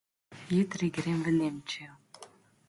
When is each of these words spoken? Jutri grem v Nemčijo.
Jutri 0.53 0.89
grem 0.95 1.21
v 1.27 1.35
Nemčijo. 1.37 1.93